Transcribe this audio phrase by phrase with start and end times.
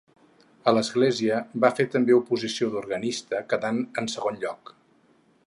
[0.69, 4.75] A l'església va fer també oposició d'organista, quedant en segon lloc.